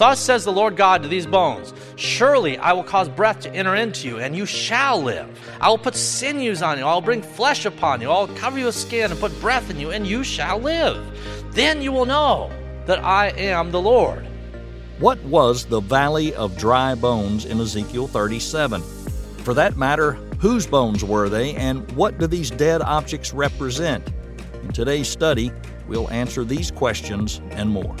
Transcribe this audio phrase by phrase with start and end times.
[0.00, 3.74] Thus says the Lord God to these bones Surely I will cause breath to enter
[3.74, 5.28] into you, and you shall live.
[5.60, 8.58] I will put sinews on you, I will bring flesh upon you, I will cover
[8.58, 11.04] you with skin and put breath in you, and you shall live.
[11.52, 12.50] Then you will know
[12.86, 14.26] that I am the Lord.
[15.00, 18.80] What was the valley of dry bones in Ezekiel 37?
[19.44, 24.10] For that matter, whose bones were they, and what do these dead objects represent?
[24.62, 25.52] In today's study,
[25.86, 27.94] we'll answer these questions and more.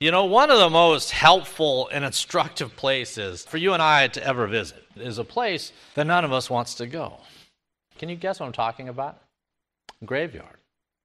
[0.00, 4.26] You know, one of the most helpful and instructive places for you and I to
[4.26, 7.20] ever visit is a place that none of us wants to go.
[7.98, 9.18] Can you guess what I'm talking about?
[10.02, 10.56] Graveyard.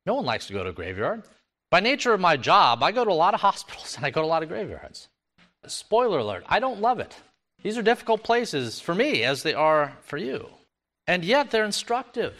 [0.05, 1.23] No one likes to go to a graveyard.
[1.71, 4.21] By nature of my job, I go to a lot of hospitals and I go
[4.21, 5.09] to a lot of graveyards.
[5.67, 7.17] Spoiler alert, I don't love it.
[7.63, 10.47] These are difficult places for me as they are for you.
[11.05, 12.35] And yet they're instructive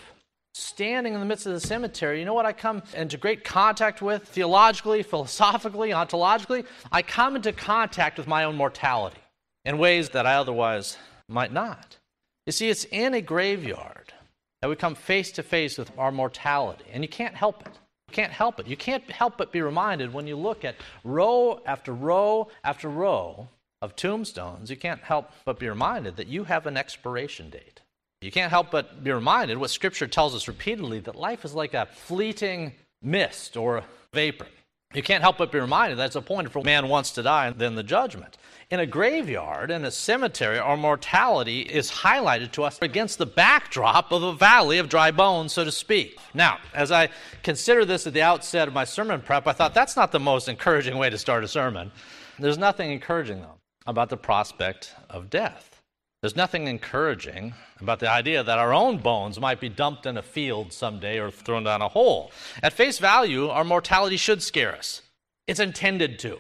[0.55, 4.01] standing in the midst of the cemetery, you know what I come into great contact
[4.01, 6.65] with theologically, philosophically, ontologically?
[6.91, 9.19] I come into contact with my own mortality
[9.65, 11.97] in ways that I otherwise might not.
[12.45, 14.13] You see, it's in a graveyard
[14.61, 17.73] that we come face to face with our mortality, and you can't help it.
[18.07, 18.67] You can't help it.
[18.67, 23.49] You can't help but be reminded when you look at row after row after row
[23.81, 27.81] of tombstones, you can't help but be reminded that you have an expiration date.
[28.25, 31.75] You can't help but be reminded what Scripture tells us repeatedly that life is like
[31.75, 32.71] a fleeting
[33.03, 34.47] mist or vapor.
[34.95, 37.75] You can't help but be reminded that's appointed for man wants to die and then
[37.75, 38.39] the judgment.
[38.71, 44.11] In a graveyard, in a cemetery, our mortality is highlighted to us against the backdrop
[44.11, 46.17] of a valley of dry bones, so to speak.
[46.33, 47.09] Now, as I
[47.43, 50.49] consider this at the outset of my sermon prep, I thought that's not the most
[50.49, 51.91] encouraging way to start a sermon.
[52.39, 55.74] There's nothing encouraging, though, about the prospect of death.
[56.25, 60.23] There's nothing encouraging about the idea that our own bones might be dumped in a
[60.23, 62.31] field someday or thrown down a hole.
[62.63, 65.03] At face value, our mortality should scare us.
[65.45, 66.39] It's intended to.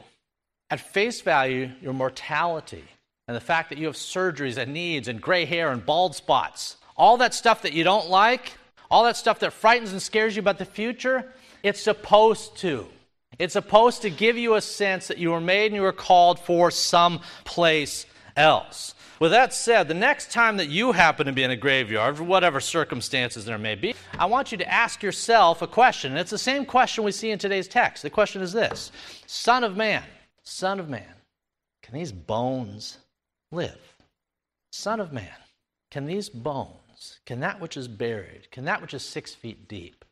[0.71, 2.83] At face value, your mortality
[3.27, 6.77] and the fact that you have surgeries and needs and gray hair and bald spots,
[6.97, 8.53] all that stuff that you don't like,
[8.89, 11.31] all that stuff that frightens and scares you about the future,
[11.61, 12.87] it's supposed to.
[13.37, 16.39] It's supposed to give you a sense that you were made and you were called
[16.39, 18.94] for some place else.
[19.19, 22.23] With that said, the next time that you happen to be in a graveyard, for
[22.23, 26.11] whatever circumstances there may be, I want you to ask yourself a question.
[26.11, 28.03] And it's the same question we see in today's text.
[28.03, 28.91] The question is this
[29.25, 30.03] Son of man,
[30.43, 31.13] Son of man,
[31.81, 32.97] can these bones
[33.51, 33.95] live?
[34.71, 35.29] Son of man,
[35.91, 40.03] can these bones, can that which is buried, can that which is six feet deep,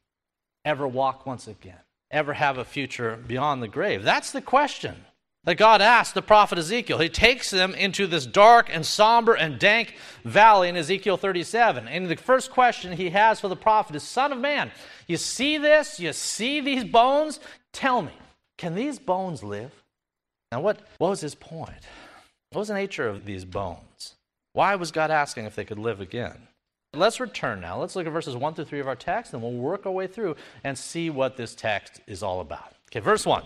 [0.63, 1.79] ever walk once again?
[2.09, 4.03] Ever have a future beyond the grave?
[4.03, 4.95] That's the question
[5.45, 6.99] that God asked the prophet Ezekiel.
[6.99, 11.87] He takes them into this dark and somber and dank valley in Ezekiel 37.
[11.87, 14.71] And the first question he has for the prophet is Son of man,
[15.07, 15.99] you see this?
[15.99, 17.39] You see these bones?
[17.73, 18.13] Tell me,
[18.57, 19.71] can these bones live?
[20.51, 21.87] Now, what, what was his point?
[22.51, 24.15] What was the nature of these bones?
[24.53, 26.47] Why was God asking if they could live again?
[26.93, 27.79] Let's return now.
[27.79, 30.05] Let's look at verses 1 through 3 of our text, and we'll work our way
[30.05, 32.75] through and see what this text is all about.
[32.91, 33.43] Okay, verse 1.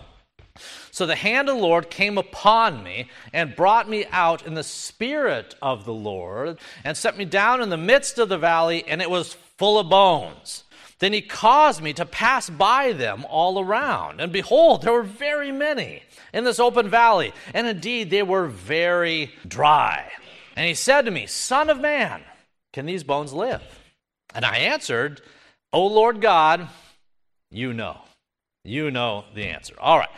[0.90, 4.62] So the hand of the Lord came upon me and brought me out in the
[4.62, 9.02] spirit of the Lord and set me down in the midst of the valley, and
[9.02, 10.64] it was full of bones.
[10.98, 14.20] Then he caused me to pass by them all around.
[14.20, 16.02] And behold, there were very many
[16.32, 20.10] in this open valley, and indeed they were very dry.
[20.56, 22.22] And he said to me, Son of man,
[22.72, 23.62] can these bones live?
[24.34, 25.20] And I answered,
[25.72, 26.68] O Lord God,
[27.50, 27.98] you know.
[28.64, 29.74] You know the answer.
[29.78, 30.10] All right.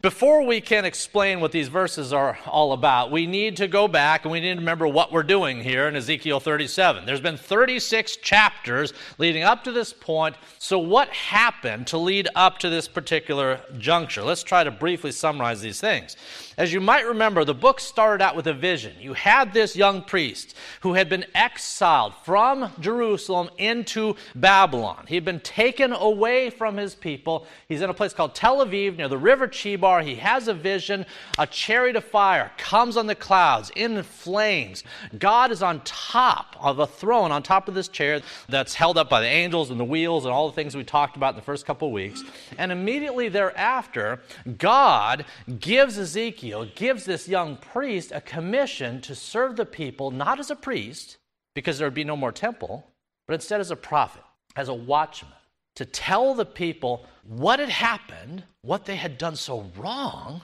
[0.00, 4.24] Before we can explain what these verses are all about, we need to go back
[4.24, 7.04] and we need to remember what we're doing here in Ezekiel 37.
[7.04, 10.36] There's been 36 chapters leading up to this point.
[10.60, 14.22] So, what happened to lead up to this particular juncture?
[14.22, 16.16] Let's try to briefly summarize these things.
[16.58, 18.92] As you might remember, the book started out with a vision.
[19.00, 25.04] You had this young priest who had been exiled from Jerusalem into Babylon.
[25.06, 27.46] He had been taken away from his people.
[27.68, 30.02] He's in a place called Tel Aviv near the river Chebar.
[30.02, 31.06] He has a vision.
[31.38, 34.82] A chariot of fire comes on the clouds in flames.
[35.16, 39.08] God is on top of a throne, on top of this chariot that's held up
[39.08, 41.42] by the angels and the wheels and all the things we talked about in the
[41.42, 42.24] first couple of weeks.
[42.58, 44.22] And immediately thereafter,
[44.58, 45.24] God
[45.60, 50.50] gives Ezekiel Ezekiel gives this young priest a commission to serve the people not as
[50.50, 51.18] a priest,
[51.54, 52.90] because there would be no more temple,
[53.26, 54.22] but instead as a prophet,
[54.56, 55.32] as a watchman,
[55.76, 60.40] to tell the people what had happened, what they had done so wrong,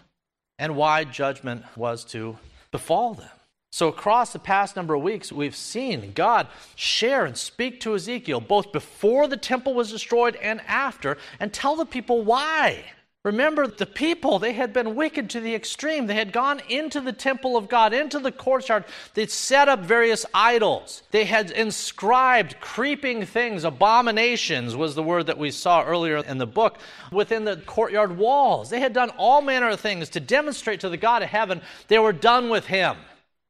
[0.58, 2.38] and why judgment was to
[2.70, 3.30] befall them.
[3.72, 6.46] So, across the past number of weeks, we've seen God
[6.76, 11.74] share and speak to Ezekiel both before the temple was destroyed and after, and tell
[11.74, 12.84] the people why
[13.24, 16.06] Remember, the people, they had been wicked to the extreme.
[16.06, 18.84] They had gone into the temple of God, into the courtyard.
[19.14, 21.02] They'd set up various idols.
[21.10, 26.46] They had inscribed creeping things, abominations was the word that we saw earlier in the
[26.46, 26.76] book,
[27.10, 28.68] within the courtyard walls.
[28.68, 31.98] They had done all manner of things to demonstrate to the God of heaven they
[31.98, 32.98] were done with Him.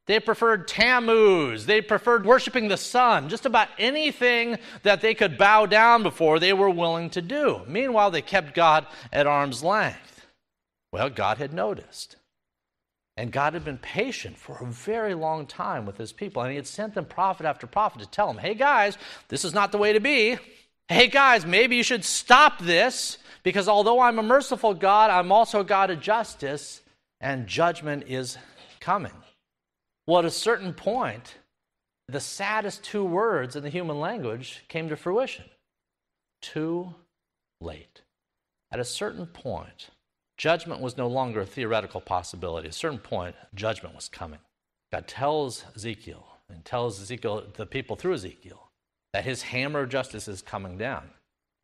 [0.06, 1.66] They preferred Tammuz.
[1.66, 3.28] They preferred worshiping the sun.
[3.28, 7.62] Just about anything that they could bow down before, they were willing to do.
[7.66, 10.26] Meanwhile, they kept God at arm's length.
[10.92, 12.16] Well, God had noticed.
[13.16, 16.42] And God had been patient for a very long time with his people.
[16.42, 18.98] And he had sent them prophet after prophet to tell them, hey, guys,
[19.28, 20.36] this is not the way to be.
[20.88, 25.60] Hey, guys, maybe you should stop this because although I'm a merciful God, I'm also
[25.60, 26.82] a God of justice,
[27.20, 28.36] and judgment is
[28.80, 29.12] coming.
[30.06, 31.36] Well, at a certain point,
[32.08, 35.46] the saddest two words in the human language came to fruition
[36.42, 36.94] too
[37.60, 38.02] late.
[38.70, 39.90] At a certain point,
[40.36, 42.68] judgment was no longer a theoretical possibility.
[42.68, 44.40] At a certain point, judgment was coming.
[44.92, 48.68] God tells Ezekiel and tells Ezekiel, the people through Ezekiel,
[49.14, 51.10] that his hammer of justice is coming down.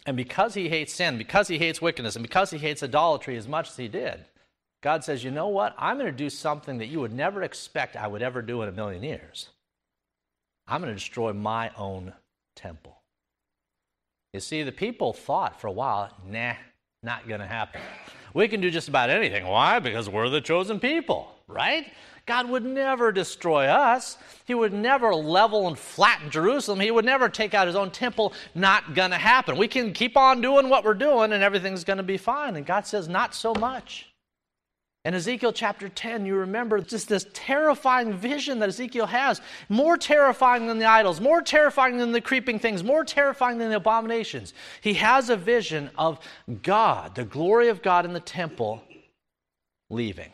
[0.06, 3.46] And because he hates sin, because he hates wickedness, and because he hates idolatry as
[3.46, 4.24] much as he did,
[4.82, 5.74] God says, you know what?
[5.78, 8.68] I'm going to do something that you would never expect I would ever do in
[8.68, 9.50] a million years.
[10.66, 12.12] I'm going to destroy my own
[12.56, 12.96] temple.
[14.32, 16.54] You see, the people thought for a while, nah,
[17.02, 17.80] not going to happen.
[18.32, 19.46] We can do just about anything.
[19.46, 19.80] Why?
[19.80, 21.86] Because we're the chosen people, right?
[22.26, 24.16] God would never destroy us.
[24.44, 26.78] He would never level and flatten Jerusalem.
[26.78, 28.32] He would never take out his own temple.
[28.54, 29.56] Not going to happen.
[29.56, 32.54] We can keep on doing what we're doing and everything's going to be fine.
[32.54, 34.09] And God says, not so much.
[35.06, 39.40] In Ezekiel chapter 10, you remember just this terrifying vision that Ezekiel has.
[39.70, 43.76] More terrifying than the idols, more terrifying than the creeping things, more terrifying than the
[43.76, 44.52] abominations.
[44.82, 46.18] He has a vision of
[46.62, 48.82] God, the glory of God in the temple,
[49.88, 50.32] leaving,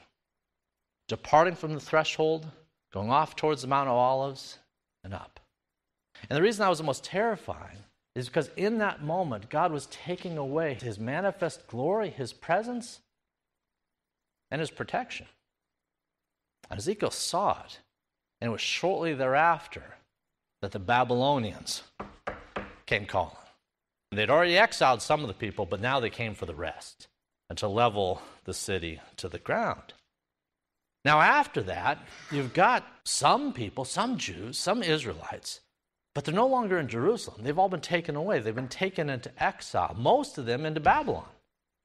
[1.07, 2.49] departing from the threshold,
[2.93, 4.59] going off towards the Mount of Olives,
[5.05, 5.39] and up.
[6.29, 7.79] And the reason that was the most terrifying
[8.17, 12.99] is because in that moment, God was taking away his manifest glory, his presence
[14.51, 15.27] and his protection.
[16.71, 17.81] And Ezekiel saw it,
[18.41, 19.97] and it was shortly thereafter
[20.63, 21.83] that the Babylonians
[22.87, 23.37] came calling.
[24.13, 27.09] They'd already exiled some of the people, but now they came for the rest
[27.49, 29.95] and to level the city to the ground.
[31.05, 31.99] Now, after that,
[32.33, 35.61] you've got some people, some Jews, some Israelites,
[36.15, 37.43] but they're no longer in Jerusalem.
[37.43, 38.41] They've all been taken away.
[38.41, 41.29] They've been taken into exile, most of them into Babylon.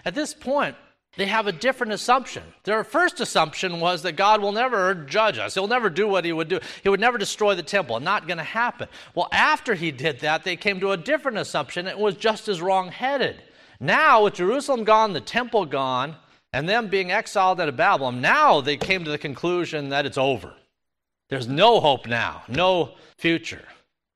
[0.06, 0.76] At this point,
[1.18, 2.44] they have a different assumption.
[2.64, 5.54] Their first assumption was that God will never judge us.
[5.54, 6.60] He'll never do what he would do.
[6.84, 8.00] He would never destroy the temple.
[8.00, 8.88] Not going to happen.
[9.14, 11.86] Well, after he did that, they came to a different assumption.
[11.86, 13.42] It was just as wrong headed.
[13.80, 16.16] Now, with Jerusalem gone, the temple gone,
[16.54, 20.18] and them being exiled out of Babylon, now they came to the conclusion that it's
[20.18, 20.54] over.
[21.30, 23.64] There's no hope now, no future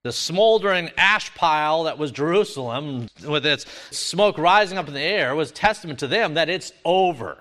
[0.06, 5.34] the smoldering ash pile that was Jerusalem, with its smoke rising up in the air,
[5.34, 7.40] was testament to them that it's over.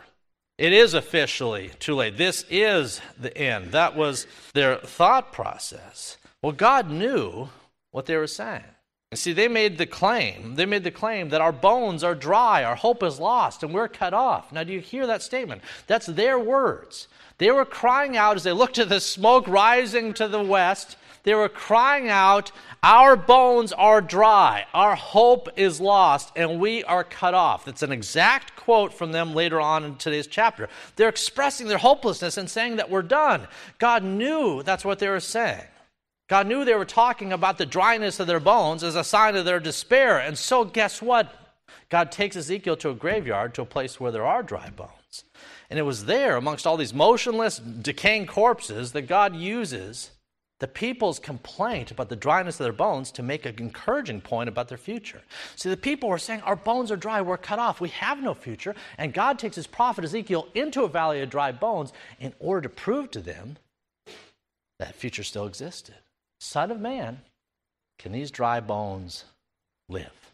[0.56, 2.16] It is officially too late.
[2.16, 3.72] This is the end.
[3.72, 6.16] That was their thought process.
[6.40, 7.50] Well, God knew
[7.90, 8.64] what they were saying.
[9.12, 12.76] See, they made the claim, they made the claim that our bones are dry, our
[12.76, 14.52] hope is lost, and we're cut off.
[14.52, 15.60] Now, do you hear that statement?
[15.86, 17.08] That's their words.
[17.36, 21.34] They were crying out as they looked at the smoke rising to the west they
[21.34, 22.52] were crying out,
[22.82, 27.64] Our bones are dry, our hope is lost, and we are cut off.
[27.64, 30.68] That's an exact quote from them later on in today's chapter.
[30.96, 33.48] They're expressing their hopelessness and saying that we're done.
[33.78, 35.64] God knew that's what they were saying.
[36.28, 39.44] God knew they were talking about the dryness of their bones as a sign of
[39.44, 40.18] their despair.
[40.18, 41.34] And so, guess what?
[41.90, 45.24] God takes Ezekiel to a graveyard, to a place where there are dry bones.
[45.70, 50.10] And it was there, amongst all these motionless, decaying corpses, that God uses
[50.60, 54.68] the people's complaint about the dryness of their bones to make an encouraging point about
[54.68, 55.22] their future.
[55.56, 58.34] See, the people were saying, Our bones are dry, we're cut off, we have no
[58.34, 58.74] future.
[58.96, 62.68] And God takes his prophet Ezekiel into a valley of dry bones in order to
[62.68, 63.56] prove to them
[64.78, 65.96] that future still existed.
[66.38, 67.20] Son of man,
[67.98, 69.24] can these dry bones
[69.88, 70.32] live?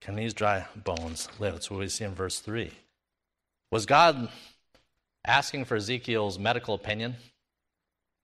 [0.00, 1.54] Can these dry bones live?
[1.54, 2.70] That's what we see in verse 3.
[3.72, 4.28] Was God
[5.24, 7.16] asking for Ezekiel's medical opinion?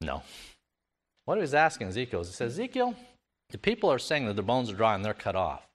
[0.00, 0.22] No.
[1.24, 2.94] What he was asking Ezekiel is he says, Ezekiel,
[3.50, 5.66] the people are saying that their bones are dry and they're cut off.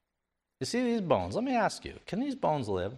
[0.59, 1.35] You see these bones?
[1.35, 2.93] Let me ask you, can these bones live?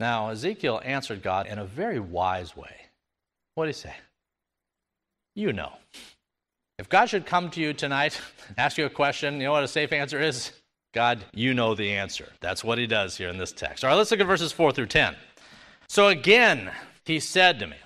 [0.00, 2.74] Now, Ezekiel answered God in a very wise way.
[3.54, 3.94] What did he say?
[5.36, 5.72] You know.
[6.78, 8.20] If God should come to you tonight,
[8.58, 10.52] ask you a question, you know what a safe answer is?
[10.92, 12.32] God, you know the answer.
[12.40, 13.84] That's what he does here in this text.
[13.84, 15.14] All right, let's look at verses 4 through 10.
[15.88, 16.70] So again,
[17.04, 17.76] he said to me,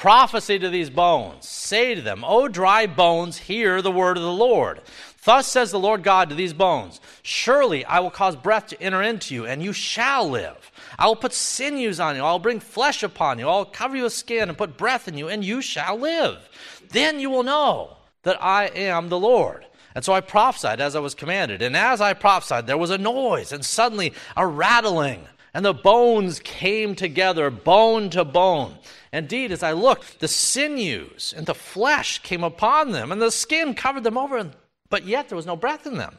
[0.00, 1.48] Prophecy to these bones.
[1.48, 4.82] Say to them, O dry bones, hear the word of the Lord.
[5.24, 9.00] Thus says the Lord God to these bones Surely I will cause breath to enter
[9.00, 10.72] into you, and you shall live.
[10.98, 13.96] I will put sinews on you, I will bring flesh upon you, I will cover
[13.96, 16.50] you with skin and put breath in you, and you shall live.
[16.90, 19.64] Then you will know that I am the Lord.
[19.94, 21.62] And so I prophesied as I was commanded.
[21.62, 26.40] And as I prophesied, there was a noise, and suddenly a rattling, and the bones
[26.40, 28.76] came together, bone to bone.
[29.12, 33.74] Indeed, as I looked, the sinews and the flesh came upon them, and the skin
[33.74, 34.50] covered them over,
[34.90, 36.16] but yet there was no breath in them.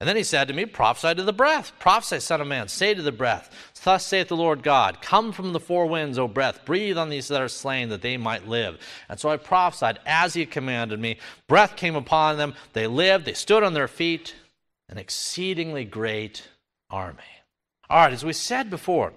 [0.00, 1.72] And then he said to me, Prophesy to the breath.
[1.78, 2.68] Prophesy, Son of Man.
[2.68, 6.26] Say to the breath, Thus saith the Lord God, Come from the four winds, O
[6.26, 6.64] breath.
[6.64, 8.78] Breathe on these that are slain, that they might live.
[9.10, 11.18] And so I prophesied as he commanded me.
[11.48, 12.54] Breath came upon them.
[12.72, 13.26] They lived.
[13.26, 14.34] They stood on their feet.
[14.88, 16.48] An exceedingly great
[16.88, 17.39] army.
[17.90, 19.12] All right, as we said before,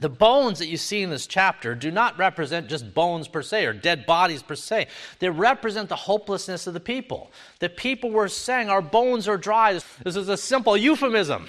[0.00, 3.64] the bones that you see in this chapter do not represent just bones per se
[3.64, 4.88] or dead bodies per se.
[5.20, 7.30] They represent the hopelessness of the people.
[7.60, 9.74] The people were saying, Our bones are dry.
[10.02, 11.46] This is a simple euphemism.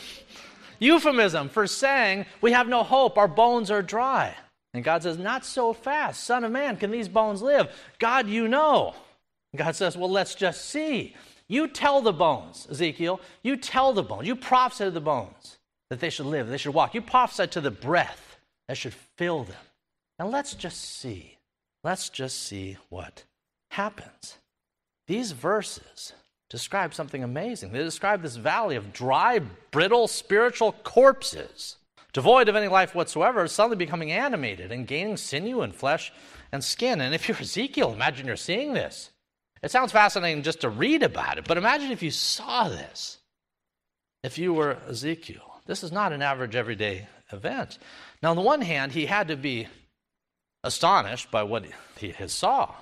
[0.77, 3.17] Euphemism for saying, We have no hope.
[3.17, 4.35] Our bones are dry.
[4.75, 6.23] And God says, Not so fast.
[6.23, 7.75] Son of man, can these bones live?
[7.97, 8.93] God, you know.
[9.55, 11.15] God says, Well, let's just see.
[11.47, 13.19] You tell the bones, Ezekiel.
[13.41, 14.27] You tell the bones.
[14.27, 15.57] You prophesy to the bones
[15.89, 16.93] that they should live, they should walk.
[16.93, 19.55] You prophesy to the breath that should fill them.
[20.19, 21.37] Now let's just see.
[21.83, 23.23] Let's just see what
[23.71, 24.37] happens.
[25.07, 26.13] These verses
[26.49, 27.71] describe something amazing.
[27.71, 29.39] They describe this valley of dry,
[29.71, 31.77] brittle spiritual corpses,
[32.13, 36.11] devoid of any life whatsoever, suddenly becoming animated and gaining sinew and flesh
[36.51, 36.99] and skin.
[36.99, 39.11] And if you're Ezekiel, imagine you're seeing this.
[39.63, 43.17] It sounds fascinating just to read about it, but imagine if you saw this.
[44.23, 47.77] If you were Ezekiel, this is not an average everyday event.
[48.23, 49.67] Now, on the one hand, he had to be
[50.63, 51.65] astonished by what
[51.97, 52.73] he saw.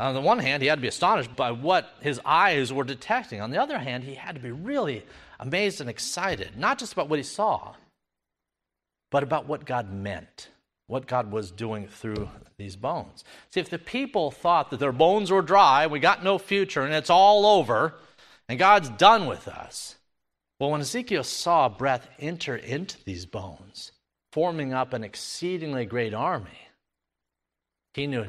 [0.00, 3.40] On the one hand, he had to be astonished by what his eyes were detecting.
[3.40, 5.04] On the other hand, he had to be really
[5.40, 7.74] amazed and excited, not just about what he saw,
[9.10, 10.50] but about what God meant,
[10.86, 13.24] what God was doing through these bones.
[13.50, 16.94] See, if the people thought that their bones were dry, we got no future, and
[16.94, 17.94] it's all over,
[18.48, 19.96] and God's done with us,
[20.58, 23.92] well, when Ezekiel saw breath enter into these bones,
[24.32, 26.68] forming up an exceedingly great army,
[27.94, 28.26] he knew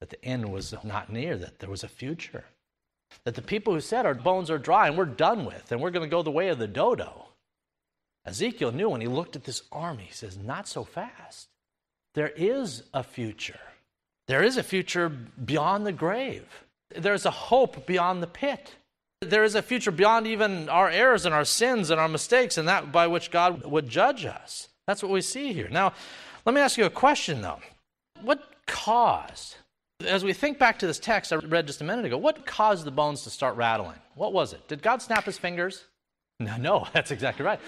[0.00, 2.44] that the end was not near, that there was a future.
[3.24, 5.90] That the people who said our bones are dry and we're done with, and we're
[5.90, 7.26] going to go the way of the dodo.
[8.24, 11.48] Ezekiel knew when he looked at this army, he says, Not so fast.
[12.14, 13.60] There is a future.
[14.26, 16.64] There is a future beyond the grave.
[16.94, 18.76] There's a hope beyond the pit.
[19.20, 22.68] There is a future beyond even our errors and our sins and our mistakes, and
[22.68, 24.68] that by which God would judge us.
[24.86, 25.68] That's what we see here.
[25.68, 25.92] Now,
[26.46, 27.58] let me ask you a question, though.
[28.22, 29.56] What caused,
[30.06, 32.84] as we think back to this text I read just a minute ago, what caused
[32.84, 33.98] the bones to start rattling?
[34.14, 34.66] What was it?
[34.68, 35.84] Did God snap his fingers?
[36.40, 37.60] No, no, that's exactly right.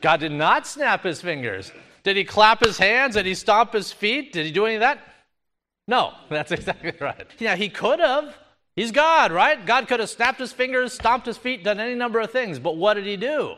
[0.00, 1.72] God did not snap his fingers.
[2.02, 3.14] Did he clap his hands?
[3.14, 4.32] Did he stomp his feet?
[4.32, 4.98] Did he do any of that?
[5.86, 7.26] No, that's exactly right.
[7.38, 8.34] Yeah, he could have.
[8.76, 9.64] He's God, right?
[9.64, 12.58] God could have snapped his fingers, stomped his feet, done any number of things.
[12.58, 13.54] But what did he do?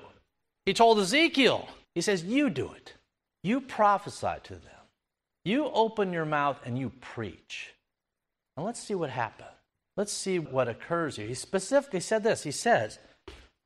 [0.66, 2.94] He told Ezekiel, he says, You do it.
[3.44, 4.72] You prophesy to them.
[5.44, 7.74] You open your mouth and you preach.
[8.56, 9.48] And let's see what happens.
[9.96, 11.26] Let's see what occurs here.
[11.26, 12.98] He specifically said this He says,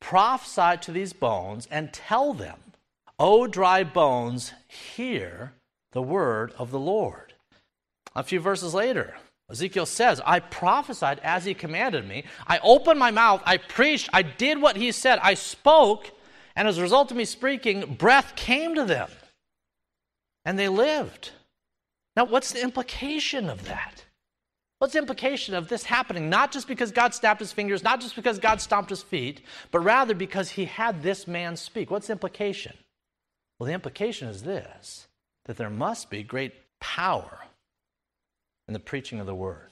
[0.01, 2.59] Prophesy to these bones and tell them,
[3.19, 5.53] O dry bones, hear
[5.93, 7.33] the word of the Lord.
[8.15, 9.17] A few verses later,
[9.51, 12.25] Ezekiel says, I prophesied as he commanded me.
[12.47, 13.43] I opened my mouth.
[13.45, 14.11] I preached.
[14.13, 15.21] I did what he said.
[15.23, 16.11] I spoke.
[16.57, 19.09] And as a result of me speaking, breath came to them
[20.45, 21.31] and they lived.
[22.17, 24.05] Now, what's the implication of that?
[24.79, 26.29] What's the implication of this happening?
[26.29, 29.81] Not just because God snapped his fingers, not just because God stomped his feet, but
[29.81, 31.91] rather because he had this man speak.
[31.91, 32.77] What's the implication?
[33.59, 35.07] Well, the implication is this
[35.45, 37.47] that there must be great power
[38.69, 39.71] in the preaching of the word.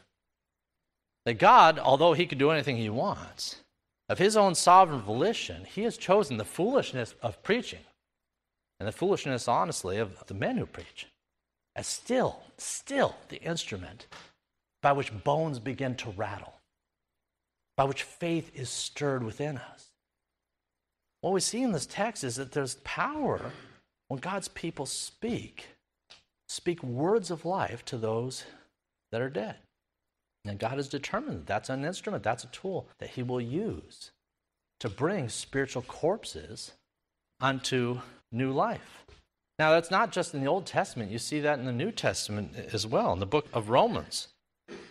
[1.24, 3.56] That God, although he can do anything he wants,
[4.08, 7.80] of his own sovereign volition, he has chosen the foolishness of preaching
[8.78, 11.06] and the foolishness, honestly, of the men who preach
[11.76, 14.06] as still, still the instrument
[14.82, 16.54] by which bones begin to rattle,
[17.76, 19.86] by which faith is stirred within us.
[21.20, 23.40] What we see in this text is that there's power
[24.08, 25.68] when God's people speak,
[26.48, 28.44] speak words of life to those
[29.14, 29.54] that are dead.
[30.44, 34.10] And God has determined that that's an instrument, that's a tool that He will use
[34.80, 36.72] to bring spiritual corpses
[37.40, 38.00] unto
[38.32, 39.06] new life.
[39.56, 41.12] Now, that's not just in the Old Testament.
[41.12, 44.26] You see that in the New Testament as well, in the book of Romans.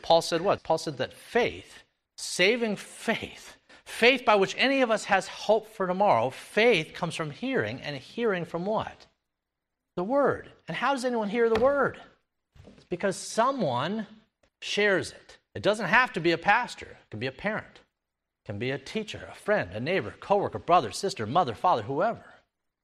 [0.01, 0.63] Paul said what?
[0.63, 1.83] Paul said that faith,
[2.17, 7.31] saving faith, faith by which any of us has hope for tomorrow, faith comes from
[7.31, 9.05] hearing, and hearing from what?
[9.97, 10.49] The Word.
[10.69, 11.99] And how does anyone hear the Word?
[12.93, 14.05] Because someone
[14.61, 15.39] shares it.
[15.55, 18.69] It doesn't have to be a pastor, it can be a parent, it can be
[18.69, 22.23] a teacher, a friend, a neighbor, coworker, brother, sister, mother, father, whoever.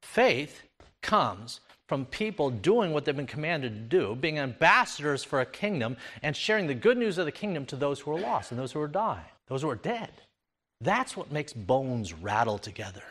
[0.02, 0.64] Faith
[1.04, 5.96] comes from people doing what they've been commanded to do, being ambassadors for a kingdom,
[6.24, 8.72] and sharing the good news of the kingdom to those who are lost and those
[8.72, 10.10] who are dying, those who are dead.
[10.82, 13.04] That's what makes bones rattle together.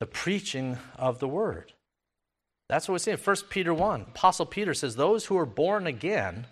[0.00, 1.74] The preaching of the word.
[2.68, 4.00] That's what we see in 1 Peter 1.
[4.02, 6.46] Apostle Peter says, Those who are born again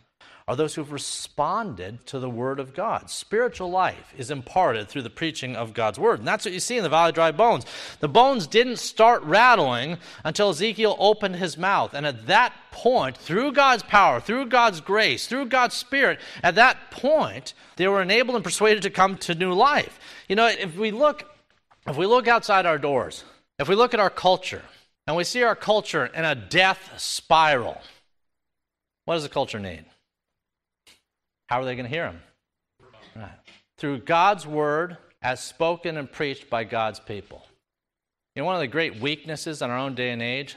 [0.46, 3.08] are those who've responded to the Word of God.
[3.08, 6.18] Spiritual life is imparted through the preaching of God's Word.
[6.18, 7.64] And that's what you see in the Valley of Dry Bones.
[8.00, 11.94] The bones didn't start rattling until Ezekiel opened his mouth.
[11.94, 16.90] And at that point, through God's power, through God's grace, through God's Spirit, at that
[16.90, 19.98] point, they were enabled and persuaded to come to new life.
[20.28, 21.24] You know, if we look,
[21.86, 23.24] if we look outside our doors,
[23.58, 24.62] if we look at our culture,
[25.06, 27.80] and we see our culture in a death spiral,
[29.04, 29.84] what does the culture need?
[31.48, 32.20] How are they going to hear him?
[33.14, 33.30] Right.
[33.76, 37.44] Through God's word as spoken and preached by God's people.
[38.34, 40.56] You know, one of the great weaknesses in our own day and age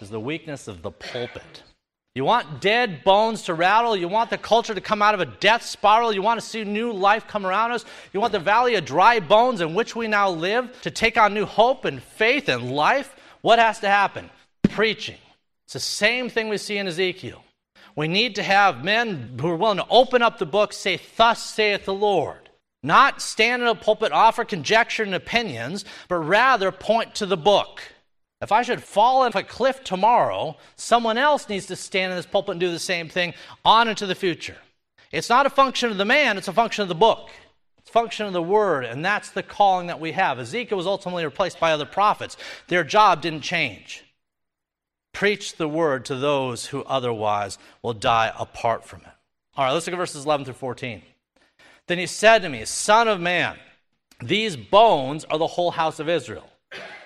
[0.00, 1.62] is the weakness of the pulpit.
[2.14, 3.96] You want dead bones to rattle.
[3.96, 6.12] You want the culture to come out of a death spiral.
[6.12, 7.84] You want to see new life come around us.
[8.12, 11.32] You want the valley of dry bones in which we now live to take on
[11.34, 13.14] new hope and faith and life.
[13.42, 14.30] What has to happen?
[14.68, 15.18] Preaching.
[15.66, 17.42] It's the same thing we see in Ezekiel.
[17.96, 21.42] We need to have men who are willing to open up the book, say, Thus
[21.42, 22.50] saith the Lord.
[22.82, 27.82] Not stand in a pulpit, offer conjecture and opinions, but rather point to the book.
[28.40, 32.26] If I should fall off a cliff tomorrow, someone else needs to stand in this
[32.26, 34.56] pulpit and do the same thing on into the future.
[35.12, 37.28] It's not a function of the man, it's a function of the book.
[37.84, 40.38] Function of the word, and that's the calling that we have.
[40.38, 42.36] Ezekiel was ultimately replaced by other prophets.
[42.68, 44.04] Their job didn't change.
[45.12, 49.12] Preach the word to those who otherwise will die apart from it.
[49.56, 51.02] All right, let's look at verses 11 through 14.
[51.86, 53.56] Then he said to me, Son of man,
[54.22, 56.48] these bones are the whole house of Israel.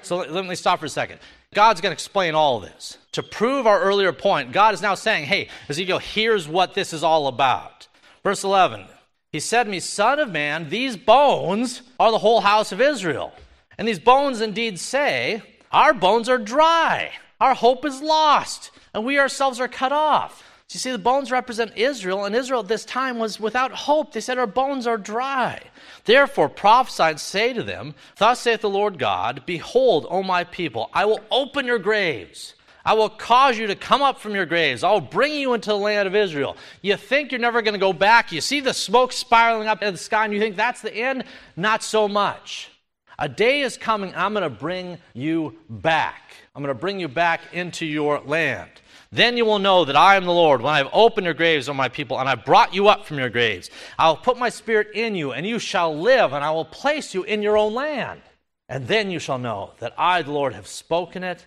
[0.02, 1.20] So let me stop for a second.
[1.54, 2.98] God's going to explain all this.
[3.12, 7.02] To prove our earlier point, God is now saying, Hey, Ezekiel, here's what this is
[7.02, 7.88] all about.
[8.22, 8.86] Verse 11
[9.34, 13.32] He said to me, Son of man, these bones are the whole house of Israel.
[13.76, 15.42] And these bones indeed say,
[15.72, 17.10] Our bones are dry.
[17.40, 20.44] Our hope is lost, and we ourselves are cut off.
[20.68, 24.12] So you see, the bones represent Israel, and Israel at this time was without hope.
[24.12, 25.60] They said, Our bones are dry.
[26.04, 30.90] Therefore, prophesy and say to them, Thus saith the Lord God, Behold, O my people,
[30.92, 32.54] I will open your graves.
[32.84, 34.84] I will cause you to come up from your graves.
[34.84, 36.56] I'll bring you into the land of Israel.
[36.82, 38.30] You think you're never going to go back.
[38.30, 41.24] You see the smoke spiraling up in the sky, and you think that's the end?
[41.56, 42.70] Not so much.
[43.18, 46.34] A day is coming, I'm going to bring you back.
[46.54, 48.70] I'm going to bring you back into your land.
[49.12, 51.68] Then you will know that I am the Lord when I have opened your graves,
[51.68, 53.70] O my people, and I brought you up from your graves.
[53.96, 57.14] I will put my spirit in you, and you shall live, and I will place
[57.14, 58.20] you in your own land.
[58.68, 61.46] And then you shall know that I, the Lord, have spoken it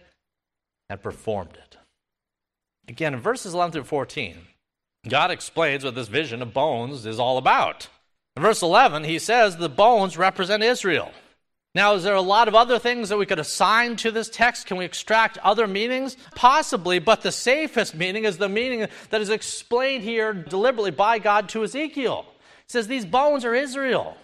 [0.89, 1.77] and performed it.
[2.87, 4.37] Again, in verses 11 through 14,
[5.07, 7.89] God explains what this vision of bones is all about.
[8.35, 11.11] In verse 11, he says the bones represent Israel.
[11.75, 14.65] Now, is there a lot of other things that we could assign to this text?
[14.65, 16.17] Can we extract other meanings?
[16.33, 21.49] Possibly, but the safest meaning is the meaning that is explained here deliberately by God
[21.49, 22.25] to Ezekiel.
[22.65, 24.17] It says, These bones are Israel.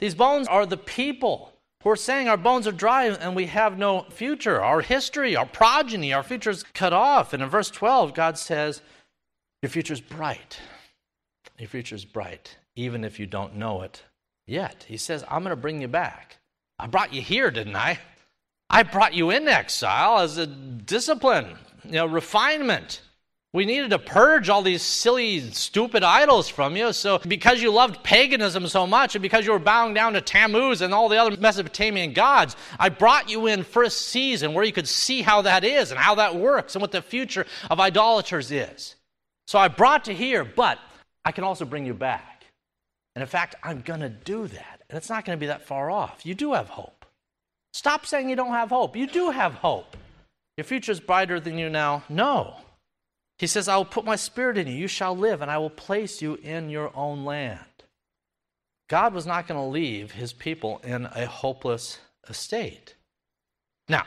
[0.00, 1.51] These bones are the people
[1.82, 4.60] who are saying our bones are dry and we have no future.
[4.60, 7.32] Our history, our progeny, our future is cut off.
[7.32, 8.82] And in verse 12, God says,
[9.62, 10.60] Your future is bright.
[11.58, 14.02] Your future is bright, even if you don't know it
[14.46, 14.84] yet.
[14.88, 16.38] He says, I'm going to bring you back.
[16.78, 17.98] I brought you here, didn't I?
[18.70, 23.02] I brought you in exile as a discipline, you know, refinement.
[23.54, 26.92] We needed to purge all these silly, stupid idols from you.
[26.94, 30.80] So, because you loved paganism so much and because you were bowing down to Tammuz
[30.80, 34.72] and all the other Mesopotamian gods, I brought you in for a season where you
[34.72, 38.50] could see how that is and how that works and what the future of idolaters
[38.50, 38.94] is.
[39.46, 40.78] So, I brought you here, but
[41.22, 42.46] I can also bring you back.
[43.14, 44.80] And in fact, I'm going to do that.
[44.88, 46.24] And it's not going to be that far off.
[46.24, 47.04] You do have hope.
[47.74, 48.96] Stop saying you don't have hope.
[48.96, 49.96] You do have hope.
[50.56, 52.56] Your future is brighter than you now know.
[53.42, 54.74] He says, I will put my spirit in you.
[54.74, 57.58] You shall live, and I will place you in your own land.
[58.88, 62.94] God was not going to leave his people in a hopeless estate.
[63.88, 64.06] Now,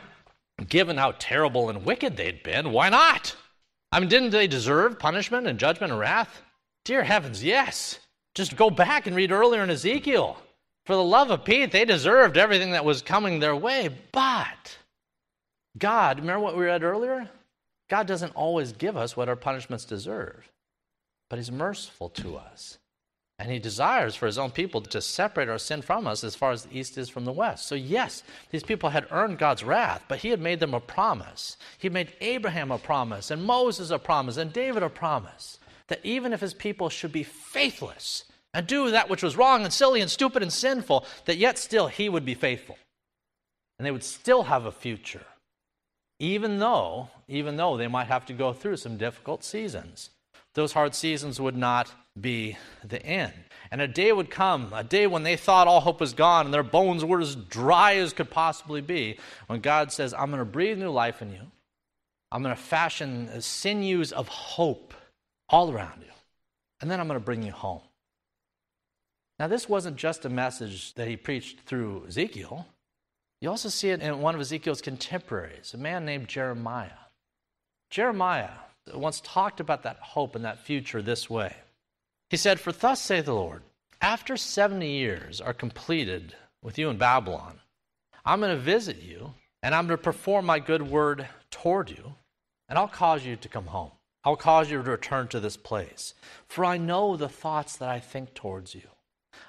[0.69, 3.35] given how terrible and wicked they'd been, why not?
[3.91, 6.41] I mean, didn't they deserve punishment and judgment and wrath?
[6.85, 7.99] Dear heavens, yes.
[8.35, 10.37] Just go back and read earlier in Ezekiel.
[10.85, 13.89] For the love of Pete, they deserved everything that was coming their way.
[14.13, 14.77] But
[15.77, 17.29] God, remember what we read earlier?
[17.89, 20.49] God doesn't always give us what our punishments deserve,
[21.29, 22.77] but He's merciful to us.
[23.37, 26.51] And he desires for his own people to separate our sin from us as far
[26.51, 27.67] as the east is from the west.
[27.67, 31.57] So, yes, these people had earned God's wrath, but he had made them a promise.
[31.77, 36.31] He made Abraham a promise, and Moses a promise, and David a promise that even
[36.31, 40.09] if his people should be faithless and do that which was wrong and silly and
[40.09, 42.77] stupid and sinful, that yet still he would be faithful.
[43.77, 45.25] And they would still have a future,
[46.19, 50.09] even though, even though they might have to go through some difficult seasons.
[50.53, 53.33] Those hard seasons would not be the end.
[53.71, 56.53] And a day would come, a day when they thought all hope was gone and
[56.53, 60.45] their bones were as dry as could possibly be, when God says, I'm going to
[60.45, 61.41] breathe new life in you.
[62.31, 64.93] I'm going to fashion sinews of hope
[65.49, 66.11] all around you.
[66.81, 67.81] And then I'm going to bring you home.
[69.39, 72.65] Now, this wasn't just a message that he preached through Ezekiel.
[73.41, 76.89] You also see it in one of Ezekiel's contemporaries, a man named Jeremiah.
[77.89, 78.51] Jeremiah
[78.93, 81.55] once talked about that hope and that future this way.
[82.29, 83.63] He said, For thus saith the Lord,
[84.01, 87.59] after 70 years are completed with you in Babylon,
[88.25, 92.13] I'm going to visit you and I'm going to perform my good word toward you,
[92.69, 93.89] and I'll cause you to come home.
[94.23, 96.13] I'll cause you to return to this place.
[96.47, 98.87] For I know the thoughts that I think towards you.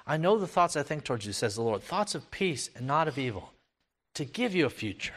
[0.07, 2.87] I know the thoughts I think towards you, says the Lord thoughts of peace and
[2.87, 3.53] not of evil,
[4.17, 5.13] to give you a future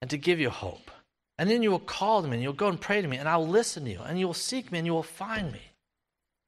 [0.00, 0.90] and to give you hope.
[1.38, 3.28] And then you will call to me and you'll go and pray to me, and
[3.28, 5.60] I will listen to you, and you will seek me and you will find me.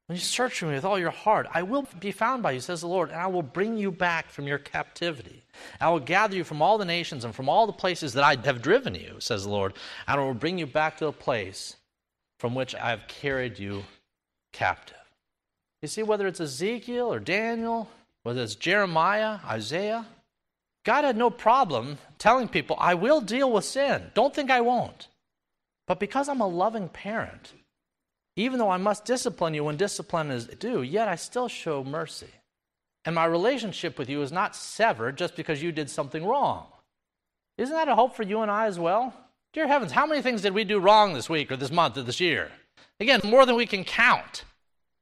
[0.06, 2.60] When you search for me with all your heart, I will be found by you,
[2.60, 5.44] says the Lord, and I will bring you back from your captivity.
[5.80, 8.36] I will gather you from all the nations and from all the places that I
[8.44, 9.74] have driven you, says the Lord,
[10.08, 11.76] and I will bring you back to the place
[12.40, 13.84] from which I have carried you
[14.52, 14.96] captive.
[15.82, 17.88] You see, whether it's Ezekiel or Daniel,
[18.24, 20.06] whether it's Jeremiah, Isaiah,
[20.84, 24.10] God had no problem telling people, I will deal with sin.
[24.14, 25.08] Don't think I won't.
[25.86, 27.52] But because I'm a loving parent,
[28.36, 32.30] even though I must discipline you when discipline is due, yet I still show mercy.
[33.04, 36.66] And my relationship with you is not severed just because you did something wrong.
[37.58, 39.12] Isn't that a hope for you and I as well?
[39.52, 42.02] Dear heavens, how many things did we do wrong this week or this month or
[42.02, 42.50] this year?
[43.00, 44.44] Again, more than we can count.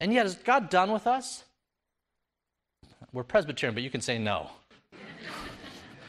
[0.01, 1.45] And yet, is God done with us?
[3.12, 4.51] We're Presbyterian, but you can say no.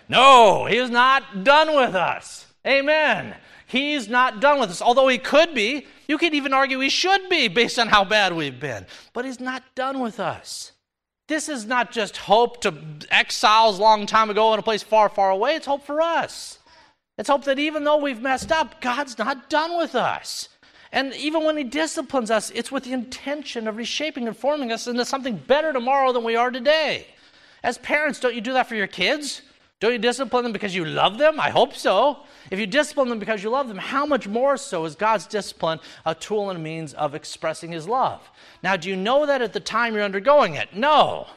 [0.09, 2.47] No, He is not done with us.
[2.67, 3.35] Amen.
[3.67, 5.85] He's not done with us, although He could be.
[6.09, 8.87] You could even argue he should be based on how bad we've been.
[9.13, 10.71] But he's not done with us.
[11.27, 12.73] This is not just hope to
[13.11, 15.53] exiles long time ago in a place far, far away.
[15.53, 16.57] It's hope for us.
[17.19, 20.49] It's hope that even though we've messed up, God's not done with us.
[20.91, 24.87] And even when He disciplines us, it's with the intention of reshaping and forming us
[24.87, 27.05] into something better tomorrow than we are today.
[27.61, 29.43] As parents, don't you do that for your kids?
[29.79, 31.39] Don't you discipline them because you love them?
[31.39, 32.19] I hope so.
[32.51, 35.79] If you discipline them because you love them, how much more so is God's discipline
[36.05, 38.29] a tool and a means of expressing His love?
[38.61, 40.75] Now, do you know that at the time you're undergoing it?
[40.75, 41.27] No.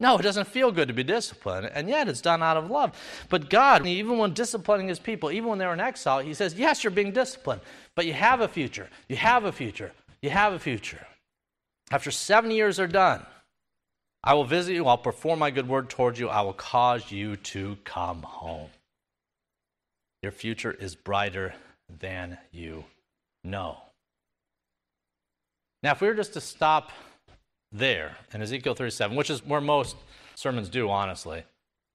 [0.00, 2.92] No, it doesn't feel good to be disciplined, and yet it's done out of love.
[3.30, 6.82] But God, even when disciplining His people, even when they're in exile, He says, Yes,
[6.82, 7.62] you're being disciplined,
[7.94, 8.88] but you have a future.
[9.08, 9.92] You have a future.
[10.20, 11.06] You have a future.
[11.92, 13.24] After seven years are done,
[14.26, 17.36] I will visit you, I'll perform my good word towards you, I will cause you
[17.36, 18.70] to come home.
[20.20, 21.54] Your future is brighter
[22.00, 22.84] than you
[23.44, 23.78] know.
[25.84, 26.90] Now, if we were just to stop
[27.70, 29.94] there in Ezekiel 37, which is where most
[30.34, 31.44] sermons do, honestly,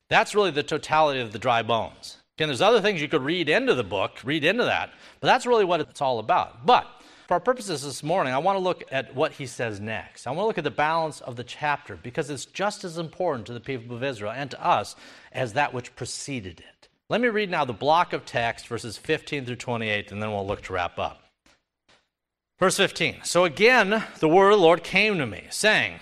[0.10, 2.15] that's really the totality of the dry bones.
[2.38, 5.46] Again, there's other things you could read into the book, read into that, but that's
[5.46, 6.65] really what it's all about.
[6.65, 6.88] But
[7.32, 10.28] for our purposes this morning, I want to look at what he says next.
[10.28, 13.48] I want to look at the balance of the chapter because it's just as important
[13.48, 14.98] to the people of Israel and to us
[15.32, 16.89] as that which preceded it.
[17.08, 20.46] Let me read now the block of text, verses 15 through 28, and then we'll
[20.46, 21.24] look to wrap up.
[22.60, 26.02] Verse 15 So again, the word of the Lord came to me, saying,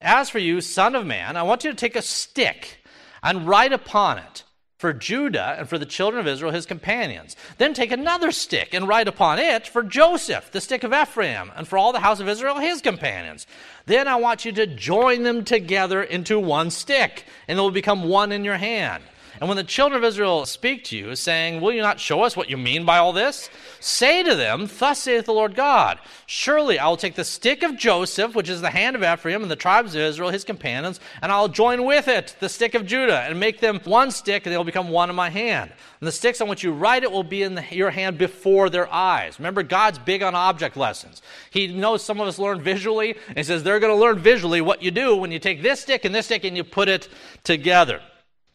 [0.00, 2.84] As for you, son of man, I want you to take a stick
[3.22, 4.42] and write upon it
[4.84, 7.36] for Judah and for the children of Israel, his companions.
[7.56, 11.66] Then take another stick and write upon it for Joseph, the stick of Ephraim, and
[11.66, 13.46] for all the house of Israel, his companions.
[13.86, 18.10] Then I want you to join them together into one stick, and they will become
[18.10, 19.02] one in your hand.
[19.44, 22.34] And when the children of Israel speak to you, saying, Will you not show us
[22.34, 23.50] what you mean by all this?
[23.78, 27.76] Say to them, Thus saith the Lord God Surely I will take the stick of
[27.76, 31.30] Joseph, which is the hand of Ephraim, and the tribes of Israel, his companions, and
[31.30, 34.56] I'll join with it the stick of Judah, and make them one stick, and they
[34.56, 35.70] will become one in my hand.
[36.00, 38.70] And the sticks on which you write it will be in the, your hand before
[38.70, 39.38] their eyes.
[39.38, 41.20] Remember, God's big on object lessons.
[41.50, 44.82] He knows some of us learn visually, and says they're going to learn visually what
[44.82, 47.10] you do when you take this stick and this stick and you put it
[47.42, 48.00] together.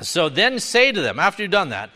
[0.01, 1.89] So then say to them, after you've done that,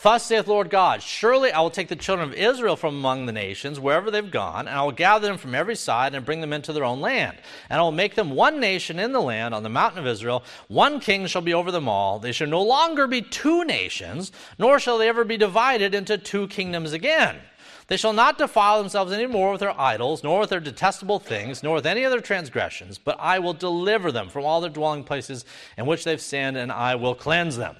[0.00, 3.32] Thus saith Lord God, Surely I will take the children of Israel from among the
[3.32, 6.52] nations, wherever they've gone, and I will gather them from every side and bring them
[6.52, 7.36] into their own land.
[7.68, 10.44] And I will make them one nation in the land, on the mountain of Israel.
[10.68, 12.20] One king shall be over them all.
[12.20, 16.46] They shall no longer be two nations, nor shall they ever be divided into two
[16.46, 17.40] kingdoms again.
[17.88, 21.62] They shall not defile themselves any more with their idols, nor with their detestable things,
[21.62, 25.46] nor with any other transgressions, but I will deliver them from all their dwelling places
[25.76, 27.76] in which they've sinned, and I will cleanse them.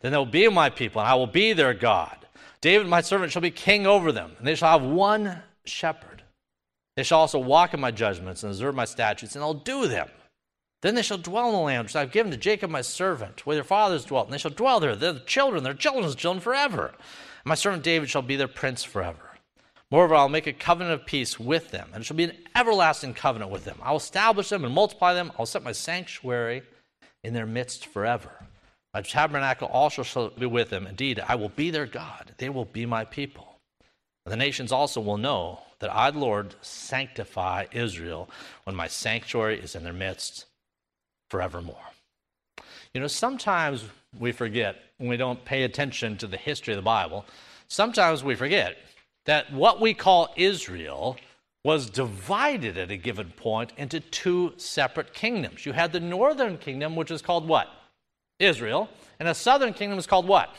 [0.00, 2.16] Then they will be my people, and I will be their God.
[2.60, 6.24] David, my servant, shall be king over them, and they shall have one shepherd.
[6.96, 10.08] They shall also walk in my judgments and observe my statutes, and I'll do them.
[10.82, 13.46] Then they shall dwell in the land which I have given to Jacob my servant,
[13.46, 16.94] where their fathers dwelt, and they shall dwell there, their children, their children's children forever.
[17.44, 19.31] My servant David shall be their prince forever.
[19.92, 23.12] Moreover, I'll make a covenant of peace with them, and it shall be an everlasting
[23.12, 23.78] covenant with them.
[23.82, 25.30] I will establish them and multiply them.
[25.38, 26.62] I'll set my sanctuary
[27.22, 28.30] in their midst forever.
[28.94, 30.86] My tabernacle also shall be with them.
[30.86, 32.32] Indeed, I will be their God.
[32.38, 33.58] They will be my people.
[34.24, 38.30] And the nations also will know that I, the Lord, sanctify Israel
[38.64, 40.46] when my sanctuary is in their midst
[41.28, 41.76] forevermore.
[42.94, 43.84] You know, sometimes
[44.18, 47.26] we forget when we don't pay attention to the history of the Bible,
[47.68, 48.78] sometimes we forget
[49.26, 51.16] that what we call Israel
[51.64, 55.64] was divided at a given point into two separate kingdoms.
[55.64, 57.68] You had the northern kingdom, which is called what?
[58.40, 58.88] Israel.
[59.20, 60.54] And the southern kingdom is called what?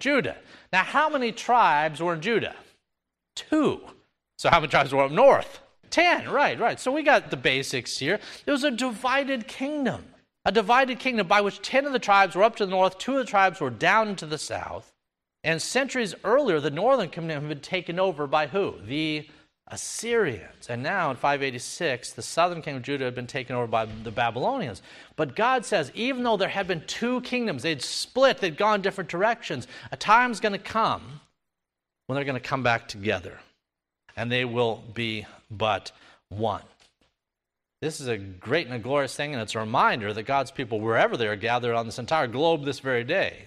[0.00, 0.36] Judah.
[0.72, 2.56] Now, how many tribes were in Judah?
[3.36, 3.80] Two.
[4.36, 5.60] So, how many tribes were up north?
[5.90, 6.80] Ten, right, right.
[6.80, 8.18] So, we got the basics here.
[8.44, 10.04] It was a divided kingdom.
[10.44, 13.12] A divided kingdom by which ten of the tribes were up to the north, two
[13.12, 14.93] of the tribes were down to the south.
[15.44, 18.76] And centuries earlier, the northern kingdom had been taken over by who?
[18.86, 19.28] The
[19.68, 20.68] Assyrians.
[20.68, 24.10] And now in 586, the southern kingdom of Judah had been taken over by the
[24.10, 24.82] Babylonians.
[25.16, 29.10] But God says, even though there had been two kingdoms, they'd split, they'd gone different
[29.10, 31.20] directions, a time's going to come
[32.06, 33.38] when they're going to come back together.
[34.16, 35.92] And they will be but
[36.28, 36.62] one.
[37.82, 40.80] This is a great and a glorious thing, and it's a reminder that God's people,
[40.80, 43.44] wherever they are gathered on this entire globe this very day,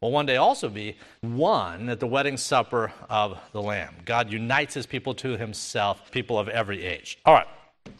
[0.00, 3.94] will one day also be one at the wedding supper of the Lamb.
[4.04, 7.18] God unites his people to himself, people of every age.
[7.24, 7.48] All right,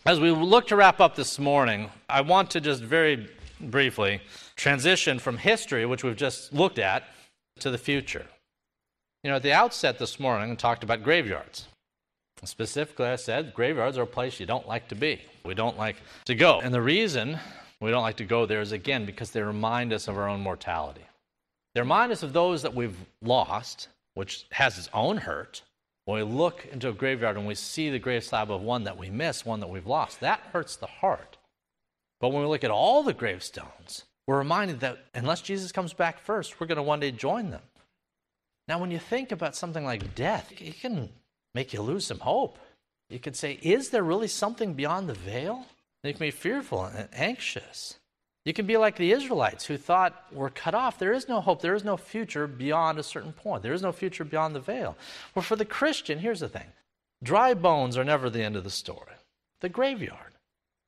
[0.04, 3.28] as we look to wrap up this morning, I want to just very
[3.60, 4.20] briefly
[4.56, 7.04] transition from history, which we've just looked at,
[7.60, 8.26] to the future.
[9.24, 11.66] You know, at the outset this morning, I talked about graveyards.
[12.44, 15.22] Specifically, I said graveyards are a place you don't like to be.
[15.44, 16.60] We don't like to go.
[16.60, 17.38] And the reason
[17.80, 20.40] we don't like to go there is, again, because they remind us of our own
[20.40, 21.00] mortality.
[21.76, 25.60] They remind us of those that we've lost, which has its own hurt.
[26.06, 28.96] When we look into a graveyard and we see the grave slab of one that
[28.96, 31.36] we miss, one that we've lost, that hurts the heart.
[32.18, 36.18] But when we look at all the gravestones, we're reminded that unless Jesus comes back
[36.18, 37.60] first, we're going to one day join them.
[38.68, 41.10] Now, when you think about something like death, it can
[41.54, 42.58] make you lose some hope.
[43.10, 45.66] You could say, Is there really something beyond the veil?
[46.02, 47.98] Make me fearful and anxious.
[48.46, 51.00] You can be like the Israelites who thought we're cut off.
[51.00, 51.60] There is no hope.
[51.60, 53.64] There is no future beyond a certain point.
[53.64, 54.96] There is no future beyond the veil.
[55.34, 56.68] Well, for the Christian, here's the thing
[57.24, 59.14] dry bones are never the end of the story.
[59.62, 60.34] The graveyard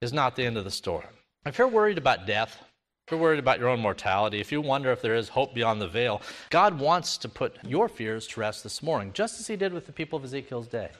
[0.00, 1.06] is not the end of the story.
[1.46, 2.62] If you're worried about death,
[3.08, 5.80] if you're worried about your own mortality, if you wonder if there is hope beyond
[5.80, 9.56] the veil, God wants to put your fears to rest this morning, just as He
[9.56, 10.90] did with the people of Ezekiel's day.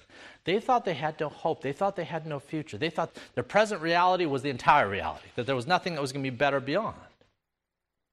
[0.49, 1.61] They thought they had no hope.
[1.61, 2.79] They thought they had no future.
[2.79, 6.11] They thought their present reality was the entire reality, that there was nothing that was
[6.11, 6.97] going to be better beyond.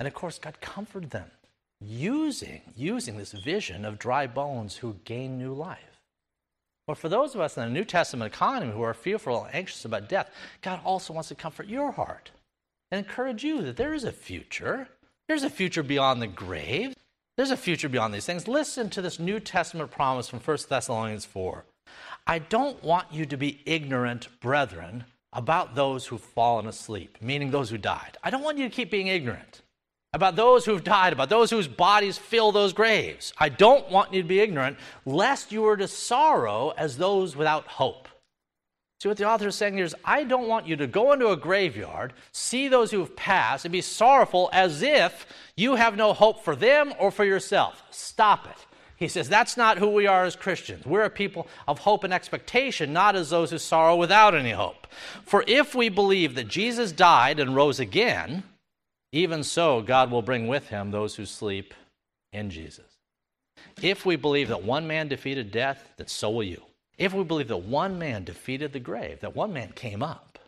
[0.02, 1.32] And of course, God comforted them
[1.80, 6.02] using, using this vision of dry bones who gain new life.
[6.88, 9.86] But for those of us in the New Testament economy who are fearful and anxious
[9.86, 10.30] about death,
[10.62, 12.32] God also wants to comfort your heart
[12.92, 14.90] and encourage you that there is a future.
[15.30, 16.96] There's a future beyond the grave.
[17.38, 18.46] There's a future beyond these things.
[18.46, 21.64] Listen to this New Testament promise from 1 Thessalonians 4.
[22.28, 27.70] I don't want you to be ignorant, brethren, about those who've fallen asleep, meaning those
[27.70, 28.18] who died.
[28.24, 29.62] I don't want you to keep being ignorant
[30.16, 33.34] about those who've died, about those whose bodies fill those graves.
[33.38, 37.68] I don't want you to be ignorant, lest you were to sorrow as those without
[37.68, 38.08] hope.
[39.02, 41.32] See, what the author is saying here is I don't want you to go into
[41.32, 46.14] a graveyard, see those who have passed, and be sorrowful as if you have no
[46.14, 47.84] hope for them or for yourself.
[47.92, 48.66] Stop it.
[48.98, 50.86] He says that's not who we are as Christians.
[50.86, 54.88] We're a people of hope and expectation, not as those who sorrow without any hope.
[55.24, 58.44] For if we believe that Jesus died and rose again,
[59.12, 61.74] even so God will bring with him those who sleep
[62.32, 62.86] in Jesus.
[63.82, 66.62] If we believe that one man defeated death, then so will you.
[66.98, 70.40] If we believe that one man defeated the grave, that one man came up,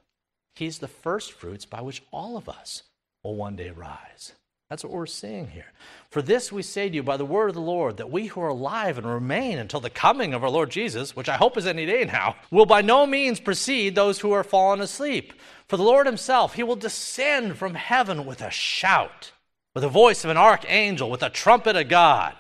[0.55, 2.83] he's the first fruits by which all of us
[3.23, 4.33] will one day rise.
[4.69, 5.71] That's what we're seeing here.
[6.10, 8.41] For this we say to you by the word of the Lord, that we who
[8.41, 11.65] are alive and remain until the coming of our Lord Jesus, which I hope is
[11.65, 15.34] any day now, will by no means precede those who are fallen asleep.
[15.69, 19.32] For the Lord himself, he will descend from heaven with a shout,
[19.73, 22.36] with the voice of an archangel, with a trumpet of God.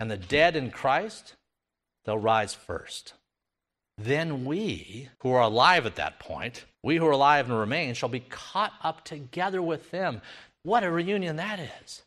[0.00, 1.34] And the dead in Christ,
[2.04, 3.14] they'll rise first.
[3.96, 8.08] Then we, who are alive at that point, we who are alive and remain, shall
[8.08, 10.22] be caught up together with them.
[10.62, 12.02] What a reunion that is!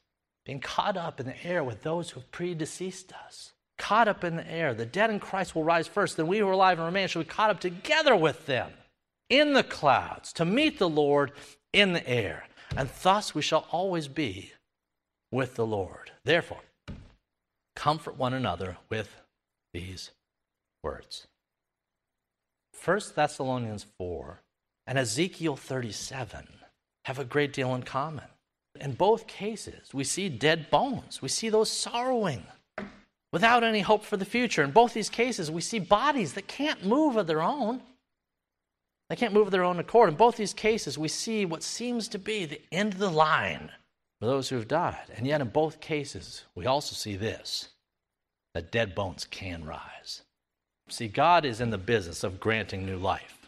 [0.45, 3.53] Being caught up in the air with those who have predeceased us.
[3.77, 4.73] Caught up in the air.
[4.73, 6.17] The dead in Christ will rise first.
[6.17, 8.71] Then we who are alive and remain shall be caught up together with them
[9.29, 11.31] in the clouds to meet the Lord
[11.73, 12.47] in the air.
[12.75, 14.51] And thus we shall always be
[15.31, 16.11] with the Lord.
[16.23, 16.61] Therefore,
[17.75, 19.15] comfort one another with
[19.73, 20.11] these
[20.83, 21.27] words.
[22.83, 24.41] 1 Thessalonians 4
[24.87, 26.47] and Ezekiel 37
[27.05, 28.25] have a great deal in common.
[28.81, 31.21] In both cases, we see dead bones.
[31.21, 32.43] We see those sorrowing
[33.31, 34.63] without any hope for the future.
[34.63, 37.81] In both these cases, we see bodies that can't move of their own.
[39.07, 40.09] They can't move of their own accord.
[40.09, 43.69] In both these cases, we see what seems to be the end of the line
[44.19, 45.11] for those who have died.
[45.15, 47.69] And yet, in both cases, we also see this
[48.55, 50.23] that dead bones can rise.
[50.89, 53.40] See, God is in the business of granting new life.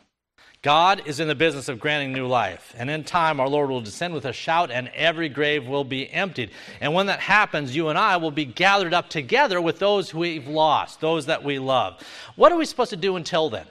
[0.64, 2.74] God is in the business of granting new life.
[2.78, 6.10] And in time, our Lord will descend with a shout, and every grave will be
[6.10, 6.52] emptied.
[6.80, 10.20] And when that happens, you and I will be gathered up together with those who
[10.20, 12.02] we've lost, those that we love.
[12.38, 13.66] What are we supposed to do until then?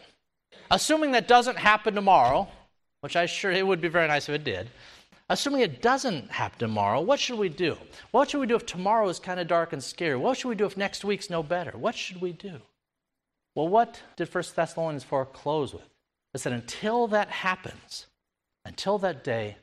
[0.71, 2.47] Assuming that doesn't happen tomorrow,
[3.01, 4.69] which I sure it would be very nice if it did.
[5.31, 7.79] Assuming it doesn't happen tomorrow, what should we do?
[8.11, 10.17] What should we do if tomorrow is kind of dark and scary?
[10.17, 11.71] What should we do if next week's no better?
[11.71, 12.61] What should we do?
[13.55, 15.89] Well, what did 1 Thessalonians 4 close with?
[16.35, 18.07] It said, until that happens,
[18.65, 19.57] until that day,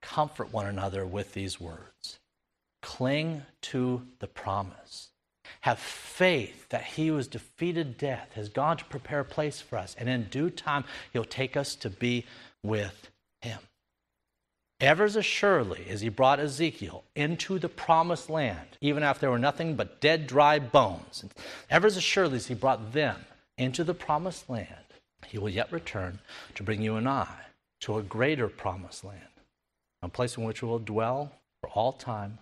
[0.00, 2.18] comfort one another with these words.
[2.80, 5.10] Cling to the promise.
[5.60, 9.76] Have faith that he who has defeated death has gone to prepare a place for
[9.76, 12.24] us, and in due time he'll take us to be
[12.62, 13.58] with him.
[14.80, 19.38] Ever as assuredly as he brought Ezekiel into the promised land, even after there were
[19.38, 21.24] nothing but dead, dry bones,
[21.70, 23.24] ever as assuredly as he brought them
[23.56, 24.68] into the promised land,
[25.26, 26.20] he will yet return
[26.54, 27.28] to bring you and I
[27.80, 29.20] to a greater promised land,
[30.02, 32.38] a place in which we will dwell for all time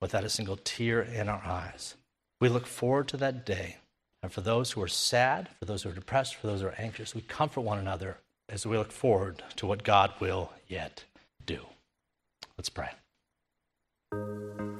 [0.00, 1.94] without a single tear in our eyes.
[2.40, 3.78] We look forward to that day.
[4.22, 6.74] And for those who are sad, for those who are depressed, for those who are
[6.78, 8.18] anxious, we comfort one another
[8.48, 11.04] as we look forward to what God will yet
[11.44, 11.60] do.
[12.56, 12.90] Let's pray.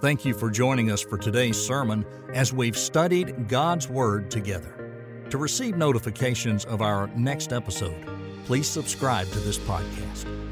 [0.01, 4.84] Thank you for joining us for today's sermon as we've studied God's Word together.
[5.31, 7.97] To receive notifications of our next episode,
[8.45, 10.44] please subscribe to this podcast.